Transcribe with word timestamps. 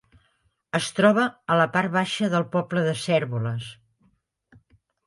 Es 0.79 0.87
troba 0.99 1.25
a 1.55 1.59
la 1.61 1.67
part 1.75 1.93
baixa 1.99 2.31
del 2.37 2.49
poble 2.57 2.87
de 2.89 2.99
Cérvoles. 3.05 3.71